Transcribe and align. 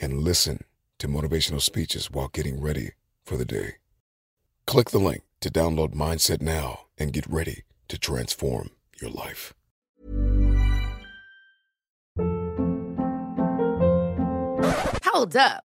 and 0.00 0.22
listen 0.22 0.64
to 0.98 1.08
motivational 1.08 1.60
speeches 1.60 2.10
while 2.10 2.28
getting 2.28 2.60
ready 2.60 2.92
for 3.24 3.36
the 3.36 3.44
day. 3.44 3.74
Click 4.66 4.90
the 4.90 4.98
link 4.98 5.22
to 5.40 5.50
download 5.50 5.94
Mindset 5.94 6.40
now 6.40 6.86
and 6.98 7.12
get 7.12 7.26
ready 7.26 7.62
to 7.88 7.98
transform 7.98 8.70
your 9.00 9.10
life. 9.10 9.54
Hold 15.04 15.36
up. 15.36 15.64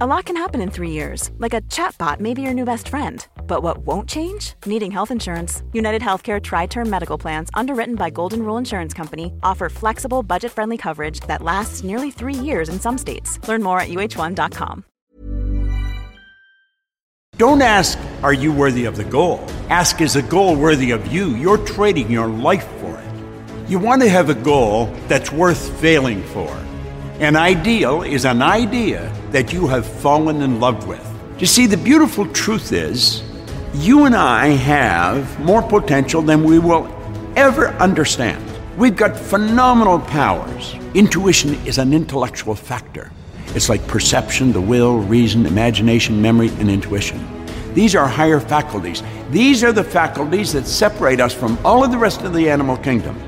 A 0.00 0.06
lot 0.06 0.26
can 0.26 0.36
happen 0.36 0.60
in 0.60 0.70
three 0.70 0.92
years, 0.92 1.32
like 1.38 1.54
a 1.54 1.60
chatbot 1.62 2.20
may 2.20 2.32
be 2.32 2.40
your 2.40 2.54
new 2.54 2.64
best 2.64 2.88
friend. 2.88 3.26
But 3.48 3.64
what 3.64 3.78
won't 3.78 4.08
change? 4.08 4.52
Needing 4.64 4.92
health 4.92 5.10
insurance. 5.10 5.64
United 5.72 6.02
Healthcare 6.02 6.40
Tri 6.40 6.66
Term 6.66 6.88
Medical 6.88 7.18
Plans, 7.18 7.50
underwritten 7.52 7.96
by 7.96 8.08
Golden 8.08 8.44
Rule 8.44 8.58
Insurance 8.58 8.94
Company, 8.94 9.32
offer 9.42 9.68
flexible, 9.68 10.22
budget 10.22 10.52
friendly 10.52 10.76
coverage 10.76 11.18
that 11.26 11.42
lasts 11.42 11.82
nearly 11.82 12.12
three 12.12 12.32
years 12.32 12.68
in 12.68 12.78
some 12.78 12.96
states. 12.96 13.40
Learn 13.48 13.60
more 13.60 13.80
at 13.80 13.88
uh1.com. 13.88 14.84
Don't 17.36 17.60
ask, 17.60 17.98
are 18.22 18.32
you 18.32 18.52
worthy 18.52 18.84
of 18.84 18.96
the 18.96 19.02
goal? 19.02 19.44
Ask, 19.68 20.00
is 20.00 20.14
the 20.14 20.22
goal 20.22 20.54
worthy 20.54 20.92
of 20.92 21.08
you? 21.08 21.30
You're 21.30 21.58
trading 21.66 22.08
your 22.08 22.28
life 22.28 22.68
for 22.78 22.96
it. 23.00 23.68
You 23.68 23.80
want 23.80 24.02
to 24.02 24.08
have 24.08 24.30
a 24.30 24.34
goal 24.34 24.86
that's 25.08 25.32
worth 25.32 25.80
failing 25.80 26.22
for. 26.22 26.67
An 27.20 27.34
ideal 27.34 28.02
is 28.02 28.24
an 28.24 28.42
idea 28.42 29.12
that 29.32 29.52
you 29.52 29.66
have 29.66 29.84
fallen 29.84 30.40
in 30.40 30.60
love 30.60 30.86
with. 30.86 31.04
You 31.40 31.46
see, 31.46 31.66
the 31.66 31.76
beautiful 31.76 32.26
truth 32.26 32.72
is, 32.72 33.24
you 33.74 34.04
and 34.04 34.14
I 34.14 34.50
have 34.50 35.40
more 35.40 35.60
potential 35.60 36.22
than 36.22 36.44
we 36.44 36.60
will 36.60 36.86
ever 37.34 37.70
understand. 37.80 38.40
We've 38.76 38.94
got 38.94 39.16
phenomenal 39.16 39.98
powers. 39.98 40.74
Intuition 40.94 41.54
is 41.66 41.78
an 41.78 41.92
intellectual 41.92 42.54
factor. 42.54 43.10
It's 43.48 43.68
like 43.68 43.84
perception, 43.88 44.52
the 44.52 44.60
will, 44.60 44.98
reason, 45.00 45.44
imagination, 45.44 46.22
memory, 46.22 46.50
and 46.60 46.70
intuition. 46.70 47.18
These 47.74 47.96
are 47.96 48.06
higher 48.06 48.38
faculties. 48.38 49.02
These 49.32 49.64
are 49.64 49.72
the 49.72 49.82
faculties 49.82 50.52
that 50.52 50.68
separate 50.68 51.20
us 51.20 51.34
from 51.34 51.58
all 51.64 51.82
of 51.82 51.90
the 51.90 51.98
rest 51.98 52.22
of 52.22 52.32
the 52.32 52.48
animal 52.48 52.76
kingdom. 52.76 53.20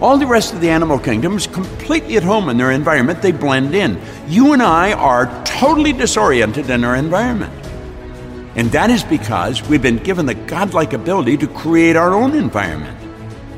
All 0.00 0.18
the 0.18 0.26
rest 0.26 0.52
of 0.52 0.60
the 0.60 0.70
animal 0.70 0.98
kingdom 0.98 1.36
is 1.36 1.46
completely 1.46 2.16
at 2.16 2.22
home 2.22 2.48
in 2.48 2.56
their 2.56 2.72
environment. 2.72 3.22
They 3.22 3.32
blend 3.32 3.74
in. 3.74 4.00
You 4.26 4.52
and 4.52 4.62
I 4.62 4.92
are 4.92 5.26
totally 5.44 5.92
disoriented 5.92 6.68
in 6.68 6.84
our 6.84 6.96
environment. 6.96 7.52
And 8.56 8.70
that 8.72 8.90
is 8.90 9.02
because 9.02 9.62
we've 9.68 9.82
been 9.82 9.98
given 9.98 10.26
the 10.26 10.34
godlike 10.34 10.92
ability 10.92 11.36
to 11.38 11.48
create 11.48 11.96
our 11.96 12.12
own 12.14 12.34
environment. 12.34 12.98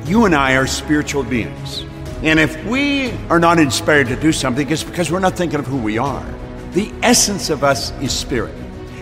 You 0.07 0.25
and 0.25 0.35
I 0.35 0.57
are 0.57 0.67
spiritual 0.67 1.23
beings. 1.23 1.85
And 2.23 2.39
if 2.39 2.65
we 2.65 3.13
are 3.29 3.39
not 3.39 3.59
inspired 3.59 4.07
to 4.09 4.17
do 4.17 4.33
something, 4.33 4.69
it's 4.71 4.85
because 4.85 5.11
we're 5.11 5.21
not 5.21 5.37
thinking 5.37 5.59
of 5.59 5.67
who 5.67 5.77
we 5.77 5.99
are. 5.99 6.25
The 6.73 6.93
essence 7.03 7.51
of 7.51 7.65
us 7.65 7.91
is 8.01 8.13
spirit. 8.13 8.55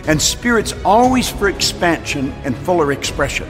And 0.06 0.20
spirit's 0.20 0.74
always 0.84 1.28
for 1.28 1.48
expansion 1.48 2.32
and 2.44 2.56
fuller 2.56 2.92
expression. 2.92 3.48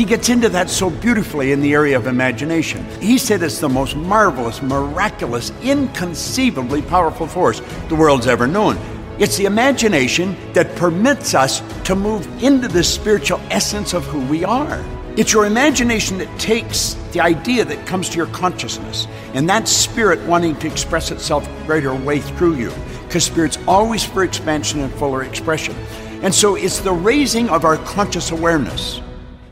He 0.00 0.06
gets 0.06 0.30
into 0.30 0.48
that 0.48 0.70
so 0.70 0.88
beautifully 0.88 1.52
in 1.52 1.60
the 1.60 1.74
area 1.74 1.94
of 1.94 2.06
imagination. 2.06 2.86
He 3.02 3.18
said 3.18 3.42
it's 3.42 3.58
the 3.58 3.68
most 3.68 3.94
marvelous, 3.94 4.62
miraculous, 4.62 5.52
inconceivably 5.60 6.80
powerful 6.80 7.26
force 7.26 7.60
the 7.90 7.96
world's 7.96 8.26
ever 8.26 8.46
known. 8.46 8.78
It's 9.18 9.36
the 9.36 9.44
imagination 9.44 10.38
that 10.54 10.74
permits 10.74 11.34
us 11.34 11.60
to 11.84 11.94
move 11.94 12.26
into 12.42 12.66
the 12.66 12.82
spiritual 12.82 13.42
essence 13.50 13.92
of 13.92 14.06
who 14.06 14.20
we 14.20 14.42
are. 14.42 14.82
It's 15.18 15.34
your 15.34 15.44
imagination 15.44 16.16
that 16.16 16.40
takes 16.40 16.94
the 17.12 17.20
idea 17.20 17.66
that 17.66 17.86
comes 17.86 18.08
to 18.08 18.16
your 18.16 18.28
consciousness 18.28 19.06
and 19.34 19.46
that 19.50 19.68
spirit 19.68 20.18
wanting 20.26 20.56
to 20.60 20.66
express 20.66 21.10
itself 21.10 21.46
greater 21.66 21.94
way 21.94 22.20
through 22.20 22.54
you. 22.54 22.72
Because 23.02 23.24
spirit's 23.24 23.58
always 23.68 24.02
for 24.02 24.24
expansion 24.24 24.80
and 24.80 24.90
fuller 24.94 25.24
expression. 25.24 25.76
And 26.22 26.34
so 26.34 26.54
it's 26.54 26.78
the 26.78 26.90
raising 26.94 27.50
of 27.50 27.66
our 27.66 27.76
conscious 27.76 28.30
awareness. 28.30 29.02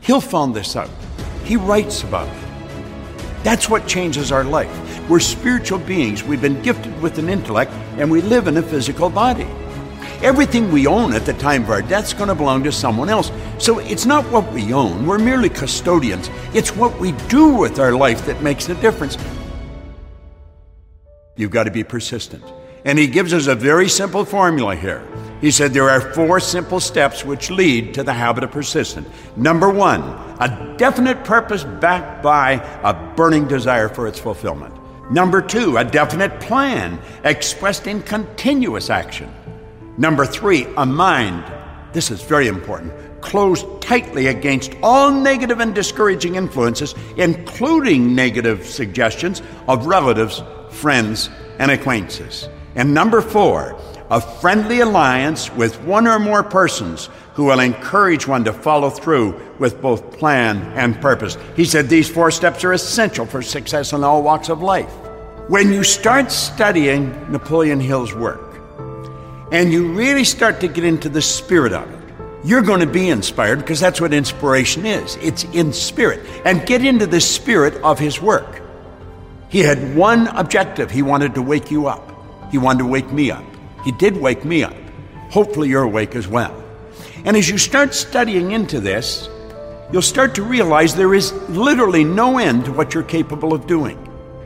Hill 0.09 0.19
found 0.19 0.55
this 0.55 0.75
out. 0.75 0.89
He 1.43 1.55
writes 1.55 2.01
about 2.01 2.27
it. 2.27 2.43
That's 3.43 3.69
what 3.69 3.85
changes 3.85 4.31
our 4.31 4.43
life. 4.43 4.73
We're 5.07 5.19
spiritual 5.19 5.77
beings. 5.77 6.23
We've 6.23 6.41
been 6.41 6.59
gifted 6.63 6.99
with 6.99 7.19
an 7.19 7.29
intellect 7.29 7.71
and 7.99 8.09
we 8.09 8.21
live 8.23 8.47
in 8.47 8.57
a 8.57 8.63
physical 8.63 9.11
body. 9.11 9.45
Everything 10.23 10.71
we 10.71 10.87
own 10.87 11.13
at 11.13 11.27
the 11.27 11.33
time 11.33 11.61
of 11.61 11.69
our 11.69 11.83
death 11.83 12.05
is 12.05 12.13
going 12.13 12.29
to 12.29 12.33
belong 12.33 12.63
to 12.63 12.71
someone 12.71 13.07
else. 13.07 13.31
So 13.59 13.77
it's 13.77 14.07
not 14.07 14.25
what 14.31 14.51
we 14.51 14.73
own, 14.73 15.05
we're 15.05 15.19
merely 15.19 15.47
custodians. 15.47 16.31
It's 16.55 16.75
what 16.75 16.99
we 16.99 17.11
do 17.27 17.49
with 17.49 17.77
our 17.77 17.91
life 17.91 18.25
that 18.25 18.41
makes 18.41 18.65
the 18.65 18.73
difference. 18.73 19.15
You've 21.35 21.51
got 21.51 21.65
to 21.65 21.71
be 21.71 21.83
persistent. 21.83 22.43
And 22.83 22.97
he 22.97 23.05
gives 23.05 23.31
us 23.31 23.45
a 23.45 23.53
very 23.53 23.87
simple 23.87 24.25
formula 24.25 24.75
here. 24.75 25.07
He 25.41 25.51
said 25.51 25.73
there 25.73 25.89
are 25.89 26.13
four 26.13 26.39
simple 26.39 26.79
steps 26.79 27.23
which 27.23 27.49
lead 27.49 27.93
to 27.93 28.03
the 28.03 28.13
habit 28.13 28.43
of 28.43 28.51
persistence. 28.51 29.07
Number 29.37 29.69
one, 29.69 30.01
a 30.39 30.75
definite 30.77 31.23
purpose 31.23 31.63
backed 31.63 32.21
by 32.21 32.53
a 32.83 32.93
burning 33.15 33.47
desire 33.47 33.87
for 33.87 34.07
its 34.07 34.19
fulfillment. 34.19 34.73
Number 35.11 35.41
two, 35.41 35.77
a 35.77 35.83
definite 35.83 36.39
plan 36.39 36.99
expressed 37.23 37.87
in 37.87 38.01
continuous 38.03 38.89
action. 38.89 39.33
Number 39.97 40.25
three, 40.25 40.67
a 40.77 40.85
mind. 40.85 41.43
This 41.93 42.11
is 42.11 42.21
very 42.21 42.47
important. 42.47 42.93
Closed 43.21 43.65
tightly 43.81 44.27
against 44.27 44.73
all 44.83 45.09
negative 45.09 45.61
and 45.61 45.73
discouraging 45.73 46.35
influences, 46.35 46.95
including 47.17 48.13
negative 48.13 48.65
suggestions 48.65 49.41
of 49.67 49.87
relatives, 49.87 50.43
friends, 50.69 51.29
and 51.57 51.71
acquaintances. 51.71 52.47
And 52.75 52.93
number 52.93 53.21
four, 53.21 53.81
a 54.09 54.19
friendly 54.19 54.79
alliance 54.79 55.51
with 55.53 55.79
one 55.81 56.07
or 56.07 56.19
more 56.19 56.43
persons 56.43 57.09
who 57.35 57.45
will 57.45 57.59
encourage 57.59 58.27
one 58.27 58.43
to 58.43 58.53
follow 58.53 58.89
through 58.89 59.39
with 59.59 59.81
both 59.81 60.17
plan 60.17 60.57
and 60.75 60.99
purpose. 60.99 61.37
He 61.55 61.65
said 61.65 61.87
these 61.87 62.09
four 62.09 62.31
steps 62.31 62.63
are 62.63 62.73
essential 62.73 63.25
for 63.25 63.41
success 63.41 63.93
in 63.93 64.03
all 64.03 64.23
walks 64.23 64.49
of 64.49 64.61
life. 64.61 64.91
When 65.47 65.71
you 65.71 65.83
start 65.83 66.31
studying 66.31 67.09
Napoleon 67.31 67.79
Hill's 67.79 68.13
work 68.13 68.61
and 69.51 69.71
you 69.71 69.93
really 69.93 70.23
start 70.23 70.59
to 70.61 70.67
get 70.67 70.83
into 70.83 71.09
the 71.09 71.21
spirit 71.21 71.73
of 71.73 71.89
it, 71.91 71.99
you're 72.43 72.61
going 72.61 72.79
to 72.79 72.87
be 72.87 73.09
inspired 73.09 73.59
because 73.59 73.79
that's 73.79 73.99
what 73.99 74.13
inspiration 74.13 74.85
is. 74.85 75.17
It's 75.17 75.43
in 75.45 75.73
spirit. 75.73 76.25
And 76.45 76.65
get 76.65 76.85
into 76.85 77.05
the 77.05 77.19
spirit 77.19 77.73
of 77.83 77.99
his 77.99 78.21
work. 78.21 78.61
He 79.49 79.59
had 79.59 79.95
one 79.95 80.27
objective. 80.27 80.89
He 80.89 81.01
wanted 81.01 81.35
to 81.35 81.41
wake 81.41 81.69
you 81.69 81.87
up. 81.87 82.05
He 82.51 82.57
wanted 82.57 82.79
to 82.79 82.85
wake 82.85 83.11
me 83.11 83.31
up. 83.31 83.43
He 83.83 83.91
did 83.91 84.17
wake 84.17 84.45
me 84.45 84.63
up. 84.63 84.75
Hopefully, 85.29 85.69
you're 85.69 85.83
awake 85.83 86.15
as 86.15 86.27
well. 86.27 86.55
And 87.25 87.35
as 87.35 87.49
you 87.49 87.57
start 87.57 87.93
studying 87.93 88.51
into 88.51 88.79
this, 88.79 89.29
you'll 89.91 90.01
start 90.01 90.35
to 90.35 90.43
realize 90.43 90.95
there 90.95 91.13
is 91.13 91.33
literally 91.49 92.03
no 92.03 92.37
end 92.37 92.65
to 92.65 92.71
what 92.71 92.93
you're 92.93 93.03
capable 93.03 93.53
of 93.53 93.67
doing. 93.67 93.97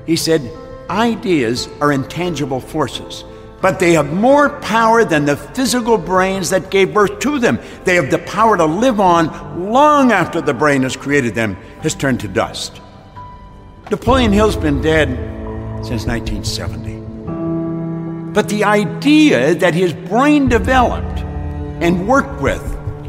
He 0.06 0.16
said, 0.16 0.52
Ideas 0.90 1.70
are 1.80 1.94
intangible 1.94 2.60
forces, 2.60 3.24
but 3.62 3.80
they 3.80 3.94
have 3.94 4.14
more 4.14 4.60
power 4.60 5.06
than 5.06 5.24
the 5.26 5.38
physical 5.38 5.98
brains 5.98 6.50
that 6.50 6.70
gave 6.70 6.94
birth 6.94 7.20
to 7.20 7.40
them. 7.40 7.60
They 7.86 7.96
have 7.96 8.12
the 8.12 8.20
power 8.20 8.58
to 8.58 8.66
live 8.66 9.00
on 9.00 9.72
long 9.72 10.12
after 10.12 10.42
the 10.42 10.54
brain 10.54 10.84
has 10.84 10.98
created 10.98 11.36
them 11.36 11.56
has 11.82 11.96
turned 11.96 12.20
to 12.20 12.28
dust. 12.28 12.82
Napoleon 13.90 14.34
Hill's 14.34 14.58
been 14.58 14.82
dead 14.82 15.10
since 15.86 16.06
1970. 16.06 16.83
But 18.34 18.50
the 18.50 18.64
idea 18.64 19.54
that 19.54 19.76
his 19.76 19.94
brain 19.94 20.50
developed 20.50 21.20
and 21.84 22.08
worked 22.08 22.42
with 22.42 22.64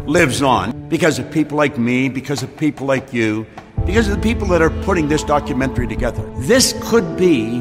lives 0.07 0.43
on 0.43 0.89
because 0.91 1.19
of 1.19 1.31
people 1.31 1.57
like 1.57 1.79
me, 1.79 2.11
because 2.11 2.43
of 2.43 2.55
people 2.59 2.87
like 2.87 3.15
you, 3.15 3.47
because 3.87 4.07
of 4.07 4.17
the 4.17 4.21
people 4.21 4.47
that 4.49 4.61
are 4.61 4.69
putting 4.83 5.09
this 5.09 5.25
documentary 5.25 5.87
together. 5.87 6.23
This 6.41 6.75
could 6.91 7.17
be 7.17 7.59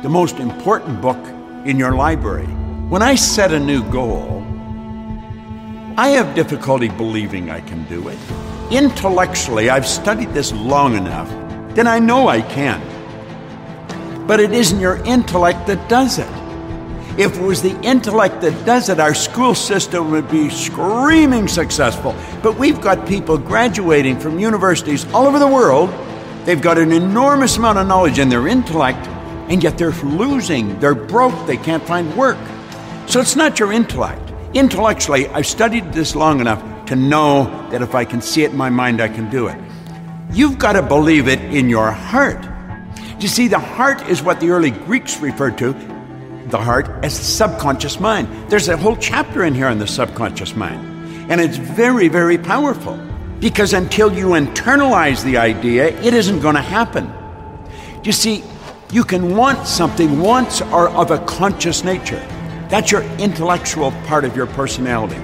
the 0.00 0.08
most 0.08 0.38
important 0.38 1.02
book 1.02 1.22
in 1.66 1.78
your 1.78 1.94
library. 1.94 2.46
When 2.88 3.02
I 3.02 3.14
set 3.14 3.52
a 3.52 3.60
new 3.60 3.82
goal, 3.90 4.42
I 5.98 6.08
have 6.08 6.34
difficulty 6.34 6.88
believing 6.88 7.50
I 7.50 7.60
can 7.60 7.84
do 7.88 8.08
it. 8.08 8.18
Intellectually, 8.70 9.68
I've 9.68 9.86
studied 9.86 10.32
this 10.32 10.50
long 10.52 10.96
enough 10.96 11.28
that 11.74 11.86
I 11.86 11.98
know 11.98 12.28
I 12.28 12.40
can. 12.40 12.80
But 14.26 14.40
it 14.40 14.52
isn't 14.52 14.80
your 14.80 14.96
intellect 15.04 15.66
that 15.66 15.90
does 15.90 16.18
it. 16.18 16.45
If 17.18 17.38
it 17.38 17.42
was 17.42 17.62
the 17.62 17.80
intellect 17.80 18.42
that 18.42 18.66
does 18.66 18.90
it, 18.90 19.00
our 19.00 19.14
school 19.14 19.54
system 19.54 20.10
would 20.10 20.30
be 20.30 20.50
screaming 20.50 21.48
successful. 21.48 22.14
But 22.42 22.58
we've 22.58 22.78
got 22.78 23.08
people 23.08 23.38
graduating 23.38 24.20
from 24.20 24.38
universities 24.38 25.06
all 25.14 25.26
over 25.26 25.38
the 25.38 25.46
world. 25.46 25.88
They've 26.44 26.60
got 26.60 26.76
an 26.76 26.92
enormous 26.92 27.56
amount 27.56 27.78
of 27.78 27.86
knowledge 27.86 28.18
in 28.18 28.28
their 28.28 28.46
intellect, 28.46 29.06
and 29.48 29.62
yet 29.62 29.78
they're 29.78 29.92
losing. 29.92 30.78
They're 30.78 30.94
broke. 30.94 31.46
They 31.46 31.56
can't 31.56 31.82
find 31.84 32.14
work. 32.14 32.36
So 33.06 33.18
it's 33.22 33.34
not 33.34 33.58
your 33.58 33.72
intellect. 33.72 34.30
Intellectually, 34.52 35.26
I've 35.28 35.46
studied 35.46 35.94
this 35.94 36.14
long 36.14 36.40
enough 36.40 36.62
to 36.86 36.96
know 36.96 37.44
that 37.70 37.80
if 37.80 37.94
I 37.94 38.04
can 38.04 38.20
see 38.20 38.44
it 38.44 38.50
in 38.50 38.58
my 38.58 38.68
mind, 38.68 39.00
I 39.00 39.08
can 39.08 39.30
do 39.30 39.46
it. 39.46 39.58
You've 40.32 40.58
got 40.58 40.74
to 40.74 40.82
believe 40.82 41.28
it 41.28 41.40
in 41.40 41.70
your 41.70 41.90
heart. 41.90 42.46
You 43.20 43.28
see, 43.28 43.48
the 43.48 43.58
heart 43.58 44.06
is 44.10 44.22
what 44.22 44.38
the 44.38 44.50
early 44.50 44.70
Greeks 44.70 45.18
referred 45.18 45.56
to 45.58 45.95
the 46.48 46.58
heart 46.58 46.88
as 47.04 47.18
the 47.18 47.24
subconscious 47.24 47.98
mind. 48.00 48.28
There's 48.50 48.68
a 48.68 48.76
whole 48.76 48.96
chapter 48.96 49.44
in 49.44 49.54
here 49.54 49.66
on 49.66 49.78
the 49.78 49.86
subconscious 49.86 50.54
mind. 50.54 51.30
And 51.30 51.40
it's 51.40 51.56
very, 51.56 52.08
very 52.08 52.38
powerful 52.38 52.96
because 53.40 53.72
until 53.72 54.12
you 54.12 54.28
internalize 54.28 55.24
the 55.24 55.36
idea, 55.36 55.88
it 55.88 56.14
isn't 56.14 56.40
going 56.40 56.54
to 56.54 56.62
happen. 56.62 57.12
You 58.04 58.12
see, 58.12 58.44
you 58.90 59.02
can 59.02 59.36
want 59.36 59.66
something 59.66 60.20
once 60.20 60.62
or 60.62 60.88
of 60.90 61.10
a 61.10 61.18
conscious 61.26 61.82
nature. 61.82 62.24
That's 62.68 62.92
your 62.92 63.02
intellectual 63.18 63.90
part 64.06 64.24
of 64.24 64.36
your 64.36 64.46
personality. 64.46 65.20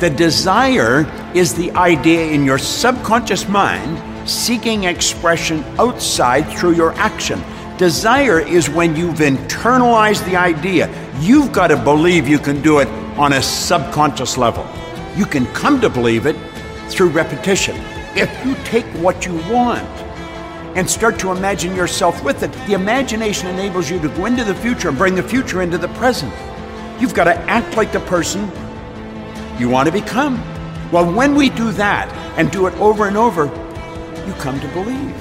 The 0.00 0.10
desire 0.10 1.06
is 1.34 1.54
the 1.54 1.70
idea 1.72 2.32
in 2.32 2.44
your 2.44 2.58
subconscious 2.58 3.48
mind 3.48 4.28
seeking 4.28 4.84
expression 4.84 5.62
outside 5.78 6.42
through 6.58 6.74
your 6.74 6.92
action. 6.94 7.40
Desire 7.82 8.38
is 8.38 8.70
when 8.70 8.94
you've 8.94 9.16
internalized 9.16 10.24
the 10.26 10.36
idea. 10.36 10.88
You've 11.18 11.50
got 11.50 11.66
to 11.66 11.76
believe 11.76 12.28
you 12.28 12.38
can 12.38 12.62
do 12.62 12.78
it 12.78 12.86
on 13.18 13.32
a 13.32 13.42
subconscious 13.42 14.38
level. 14.38 14.64
You 15.16 15.26
can 15.26 15.46
come 15.46 15.80
to 15.80 15.90
believe 15.90 16.26
it 16.26 16.36
through 16.88 17.08
repetition. 17.08 17.74
If 18.14 18.30
you 18.46 18.54
take 18.62 18.84
what 19.02 19.26
you 19.26 19.34
want 19.52 19.82
and 20.76 20.88
start 20.88 21.18
to 21.18 21.32
imagine 21.32 21.74
yourself 21.74 22.22
with 22.22 22.44
it, 22.44 22.52
the 22.68 22.74
imagination 22.74 23.48
enables 23.48 23.90
you 23.90 23.98
to 23.98 24.08
go 24.10 24.26
into 24.26 24.44
the 24.44 24.54
future 24.54 24.90
and 24.90 24.96
bring 24.96 25.16
the 25.16 25.22
future 25.24 25.60
into 25.60 25.76
the 25.76 25.88
present. 25.88 26.32
You've 27.00 27.14
got 27.14 27.24
to 27.24 27.34
act 27.50 27.76
like 27.76 27.90
the 27.90 27.98
person 27.98 28.42
you 29.58 29.68
want 29.68 29.88
to 29.88 29.92
become. 29.92 30.36
Well, 30.92 31.12
when 31.12 31.34
we 31.34 31.50
do 31.50 31.72
that 31.72 32.08
and 32.38 32.48
do 32.52 32.68
it 32.68 32.74
over 32.74 33.08
and 33.08 33.16
over, 33.16 33.46
you 34.24 34.34
come 34.34 34.60
to 34.60 34.68
believe. 34.68 35.16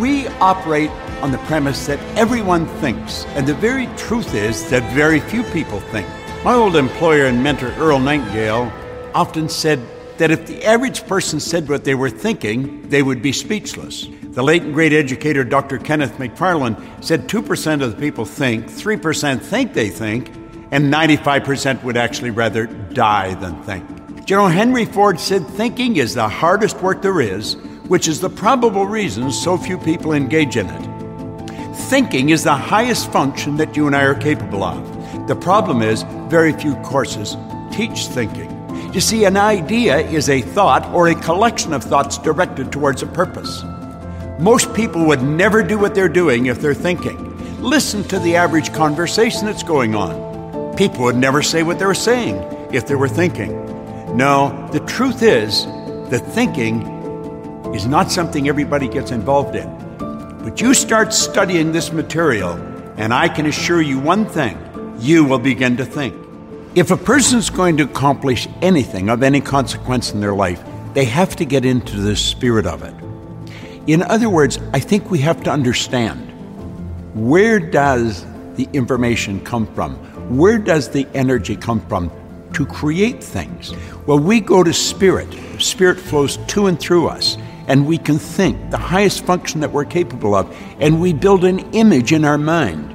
We 0.00 0.26
operate 0.40 0.90
on 1.22 1.30
the 1.30 1.38
premise 1.38 1.86
that 1.86 1.98
everyone 2.16 2.66
thinks, 2.80 3.24
and 3.36 3.46
the 3.46 3.54
very 3.54 3.86
truth 3.96 4.34
is 4.34 4.68
that 4.70 4.82
very 4.94 5.20
few 5.20 5.42
people 5.44 5.80
think. 5.80 6.06
My 6.44 6.54
old 6.54 6.76
employer 6.76 7.26
and 7.26 7.42
mentor, 7.42 7.72
Earl 7.78 7.98
Nightingale, 7.98 8.72
often 9.14 9.48
said 9.48 9.80
that 10.18 10.30
if 10.30 10.46
the 10.46 10.64
average 10.64 11.06
person 11.06 11.40
said 11.40 11.68
what 11.68 11.84
they 11.84 11.94
were 11.94 12.10
thinking, 12.10 12.88
they 12.88 13.02
would 13.02 13.22
be 13.22 13.32
speechless. 13.32 14.08
The 14.22 14.42
late 14.42 14.62
and 14.62 14.74
great 14.74 14.92
educator 14.92 15.44
Dr. 15.44 15.78
Kenneth 15.78 16.18
McFarland 16.18 17.04
said 17.04 17.28
2% 17.28 17.82
of 17.82 17.90
the 17.92 17.96
people 17.96 18.24
think, 18.24 18.66
3% 18.66 19.40
think 19.40 19.72
they 19.74 19.88
think, 19.88 20.28
and 20.70 20.92
95% 20.92 21.82
would 21.84 21.96
actually 21.96 22.30
rather 22.30 22.66
die 22.66 23.34
than 23.34 23.62
think. 23.62 23.84
Know, 24.28 24.46
Henry 24.48 24.86
Ford 24.86 25.20
said 25.20 25.46
thinking 25.46 25.96
is 25.96 26.14
the 26.14 26.28
hardest 26.28 26.80
work 26.80 27.02
there 27.02 27.20
is, 27.20 27.56
which 27.88 28.08
is 28.08 28.20
the 28.20 28.30
probable 28.30 28.86
reason 28.86 29.30
so 29.30 29.58
few 29.58 29.78
people 29.78 30.14
engage 30.14 30.56
in 30.56 30.66
it. 30.66 30.93
Thinking 31.74 32.30
is 32.30 32.44
the 32.44 32.54
highest 32.54 33.10
function 33.12 33.56
that 33.56 33.76
you 33.76 33.86
and 33.86 33.96
I 33.96 34.02
are 34.02 34.14
capable 34.14 34.62
of. 34.62 35.26
The 35.26 35.36
problem 35.36 35.82
is, 35.82 36.04
very 36.28 36.52
few 36.52 36.74
courses 36.76 37.36
teach 37.72 38.06
thinking. 38.06 38.50
You 38.94 39.00
see, 39.00 39.24
an 39.24 39.36
idea 39.36 39.98
is 39.98 40.28
a 40.28 40.40
thought 40.40 40.86
or 40.94 41.08
a 41.08 41.14
collection 41.14 41.72
of 41.72 41.82
thoughts 41.82 42.16
directed 42.18 42.70
towards 42.70 43.02
a 43.02 43.06
purpose. 43.06 43.64
Most 44.38 44.72
people 44.72 45.04
would 45.06 45.22
never 45.22 45.62
do 45.62 45.78
what 45.78 45.94
they're 45.94 46.08
doing 46.08 46.46
if 46.46 46.60
they're 46.60 46.74
thinking. 46.74 47.60
Listen 47.60 48.04
to 48.04 48.18
the 48.20 48.36
average 48.36 48.72
conversation 48.72 49.46
that's 49.46 49.62
going 49.64 49.94
on. 49.94 50.76
People 50.76 51.04
would 51.04 51.16
never 51.16 51.42
say 51.42 51.62
what 51.62 51.78
they 51.78 51.86
were 51.86 51.94
saying 51.94 52.36
if 52.72 52.86
they 52.86 52.94
were 52.94 53.08
thinking. 53.08 53.52
No, 54.16 54.68
the 54.72 54.80
truth 54.80 55.22
is 55.22 55.64
that 56.10 56.20
thinking 56.32 56.86
is 57.74 57.86
not 57.86 58.12
something 58.12 58.48
everybody 58.48 58.88
gets 58.88 59.10
involved 59.10 59.56
in. 59.56 59.83
But 60.44 60.60
you 60.60 60.74
start 60.74 61.14
studying 61.14 61.72
this 61.72 61.90
material, 61.90 62.52
and 62.98 63.14
I 63.14 63.28
can 63.28 63.46
assure 63.46 63.80
you 63.80 63.98
one 63.98 64.26
thing 64.26 64.58
you 64.98 65.24
will 65.24 65.38
begin 65.38 65.78
to 65.78 65.86
think. 65.86 66.14
If 66.74 66.90
a 66.90 66.98
person's 66.98 67.48
going 67.48 67.78
to 67.78 67.84
accomplish 67.84 68.46
anything 68.60 69.08
of 69.08 69.22
any 69.22 69.40
consequence 69.40 70.12
in 70.12 70.20
their 70.20 70.34
life, 70.34 70.62
they 70.92 71.06
have 71.06 71.34
to 71.36 71.46
get 71.46 71.64
into 71.64 71.96
the 71.96 72.14
spirit 72.14 72.66
of 72.66 72.82
it. 72.82 72.94
In 73.90 74.02
other 74.02 74.28
words, 74.28 74.58
I 74.74 74.80
think 74.80 75.10
we 75.10 75.20
have 75.20 75.42
to 75.44 75.50
understand 75.50 76.20
where 77.14 77.58
does 77.58 78.26
the 78.56 78.68
information 78.74 79.42
come 79.42 79.66
from? 79.74 79.94
Where 80.36 80.58
does 80.58 80.90
the 80.90 81.08
energy 81.14 81.56
come 81.56 81.80
from 81.88 82.10
to 82.52 82.66
create 82.66 83.24
things? 83.24 83.72
Well, 84.04 84.18
we 84.18 84.40
go 84.40 84.62
to 84.62 84.74
spirit. 84.74 85.34
Spirit 85.58 85.98
flows 85.98 86.36
to 86.48 86.66
and 86.66 86.78
through 86.78 87.08
us 87.08 87.38
and 87.66 87.86
we 87.86 87.98
can 87.98 88.18
think 88.18 88.70
the 88.70 88.78
highest 88.78 89.24
function 89.24 89.60
that 89.60 89.72
we're 89.72 89.84
capable 89.84 90.34
of, 90.34 90.54
and 90.78 91.00
we 91.00 91.12
build 91.12 91.44
an 91.44 91.60
image 91.72 92.12
in 92.12 92.24
our 92.24 92.38
mind. 92.38 92.90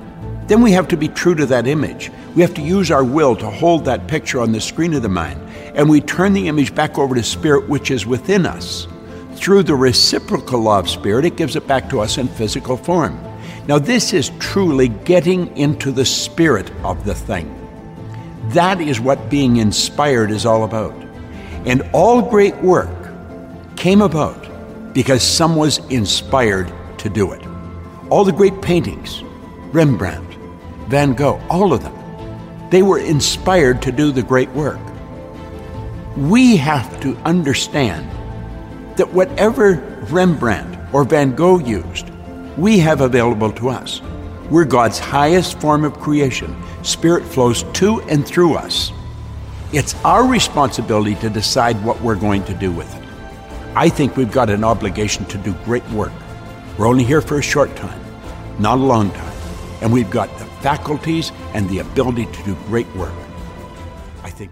Then 0.47 0.61
we 0.61 0.71
have 0.71 0.87
to 0.89 0.97
be 0.97 1.07
true 1.07 1.35
to 1.35 1.45
that 1.47 1.67
image. 1.67 2.11
We 2.35 2.41
have 2.41 2.53
to 2.55 2.61
use 2.61 2.91
our 2.91 3.03
will 3.03 3.35
to 3.35 3.49
hold 3.49 3.85
that 3.85 4.07
picture 4.07 4.39
on 4.39 4.51
the 4.51 4.61
screen 4.61 4.93
of 4.93 5.01
the 5.01 5.09
mind, 5.09 5.41
and 5.75 5.89
we 5.89 6.01
turn 6.01 6.33
the 6.33 6.47
image 6.47 6.73
back 6.73 6.97
over 6.97 7.15
to 7.15 7.23
spirit 7.23 7.69
which 7.69 7.91
is 7.91 8.05
within 8.05 8.45
us. 8.45 8.87
Through 9.35 9.63
the 9.63 9.75
reciprocal 9.75 10.59
law 10.59 10.79
of 10.79 10.89
spirit, 10.89 11.25
it 11.25 11.37
gives 11.37 11.55
it 11.55 11.67
back 11.67 11.89
to 11.89 11.99
us 11.99 12.17
in 12.17 12.27
physical 12.27 12.77
form. 12.77 13.19
Now, 13.67 13.79
this 13.79 14.13
is 14.13 14.31
truly 14.39 14.87
getting 14.87 15.55
into 15.55 15.91
the 15.91 16.05
spirit 16.05 16.71
of 16.83 17.05
the 17.05 17.13
thing. 17.13 17.55
That 18.49 18.81
is 18.81 18.99
what 18.99 19.29
being 19.29 19.57
inspired 19.57 20.31
is 20.31 20.45
all 20.45 20.63
about. 20.63 20.95
And 21.65 21.83
all 21.93 22.21
great 22.21 22.57
work 22.57 22.89
came 23.75 24.01
about 24.01 24.48
because 24.93 25.23
some 25.23 25.55
was 25.55 25.77
inspired 25.89 26.71
to 26.97 27.09
do 27.09 27.31
it. 27.31 27.41
All 28.09 28.23
the 28.23 28.31
great 28.31 28.61
paintings, 28.61 29.23
Rembrandt, 29.71 30.35
Van 30.87 31.13
Gogh, 31.13 31.41
all 31.49 31.73
of 31.73 31.83
them, 31.83 31.95
They 32.69 32.83
were 32.83 32.99
inspired 32.99 33.81
to 33.83 33.91
do 33.91 34.11
the 34.11 34.21
great 34.21 34.49
work. 34.51 34.79
We 36.15 36.55
have 36.57 36.99
to 37.01 37.17
understand 37.25 38.07
that 38.95 39.11
whatever 39.11 39.75
Rembrandt 40.09 40.77
or 40.93 41.03
Van 41.03 41.35
Gogh 41.35 41.59
used, 41.59 42.09
we 42.57 42.77
have 42.79 43.01
available 43.01 43.51
to 43.53 43.69
us. 43.69 44.01
We're 44.51 44.65
God's 44.65 44.99
highest 44.99 45.59
form 45.59 45.83
of 45.83 45.99
creation. 45.99 46.55
Spirit 46.83 47.23
flows 47.23 47.63
to 47.73 48.01
and 48.01 48.25
through 48.25 48.55
us. 48.55 48.91
It's 49.71 49.95
our 50.03 50.27
responsibility 50.27 51.15
to 51.15 51.29
decide 51.29 51.83
what 51.83 52.01
we're 52.01 52.15
going 52.15 52.43
to 52.45 52.53
do 52.53 52.71
with 52.71 52.93
it. 52.95 52.98
I 53.79 53.87
think 53.87 54.17
we've 54.17 54.29
got 54.29 54.49
an 54.49 54.65
obligation 54.65 55.23
to 55.27 55.37
do 55.37 55.53
great 55.63 55.89
work. 55.91 56.11
We're 56.77 56.85
only 56.85 57.05
here 57.05 57.21
for 57.21 57.39
a 57.39 57.41
short 57.41 57.73
time, 57.77 57.97
not 58.59 58.77
a 58.77 58.81
long 58.81 59.09
time, 59.11 59.37
and 59.81 59.93
we've 59.93 60.11
got 60.11 60.27
the 60.37 60.43
faculties 60.59 61.31
and 61.53 61.69
the 61.69 61.79
ability 61.79 62.25
to 62.25 62.43
do 62.43 62.55
great 62.67 62.93
work. 62.97 63.13
I 64.21 64.31
think. 64.31 64.51